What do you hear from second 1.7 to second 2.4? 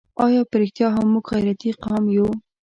قوم یو؟